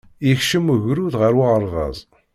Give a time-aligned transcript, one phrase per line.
[0.27, 1.97] Yekcem wegrud ɣer uɣerbaz.